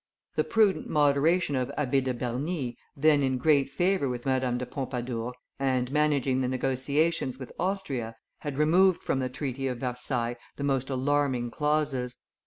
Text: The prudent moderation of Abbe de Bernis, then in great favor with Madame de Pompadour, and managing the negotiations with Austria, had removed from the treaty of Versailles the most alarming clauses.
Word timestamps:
The 0.35 0.43
prudent 0.43 0.89
moderation 0.89 1.55
of 1.55 1.71
Abbe 1.77 2.01
de 2.01 2.11
Bernis, 2.15 2.73
then 2.97 3.21
in 3.21 3.37
great 3.37 3.69
favor 3.69 4.09
with 4.09 4.25
Madame 4.25 4.57
de 4.57 4.65
Pompadour, 4.65 5.35
and 5.59 5.91
managing 5.91 6.41
the 6.41 6.47
negotiations 6.47 7.37
with 7.37 7.51
Austria, 7.59 8.15
had 8.39 8.57
removed 8.57 9.03
from 9.03 9.19
the 9.19 9.29
treaty 9.29 9.67
of 9.67 9.77
Versailles 9.77 10.37
the 10.55 10.63
most 10.63 10.89
alarming 10.89 11.51
clauses. 11.51 12.17